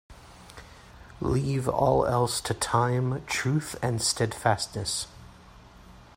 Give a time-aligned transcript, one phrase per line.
[1.19, 5.05] Leave all else to time, truth, and steadfastness.